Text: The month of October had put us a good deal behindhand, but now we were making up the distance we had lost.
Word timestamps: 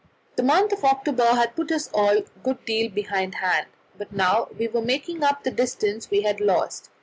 The 0.35 0.41
month 0.41 0.71
of 0.73 0.83
October 0.83 1.23
had 1.35 1.55
put 1.55 1.71
us 1.71 1.91
a 1.93 2.23
good 2.41 2.65
deal 2.65 2.89
behindhand, 2.89 3.67
but 3.99 4.11
now 4.11 4.47
we 4.57 4.67
were 4.67 4.81
making 4.81 5.21
up 5.23 5.43
the 5.43 5.51
distance 5.51 6.09
we 6.09 6.21
had 6.23 6.39
lost. 6.41 6.89